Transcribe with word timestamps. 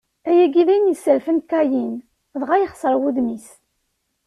Ayagi 0.29 0.63
d 0.67 0.69
ayen 0.73 0.89
yesserfan 0.91 1.39
Kayin, 1.49 1.93
dɣa 2.41 2.55
yexseṛ 2.61 2.93
wudem-is. 3.01 3.47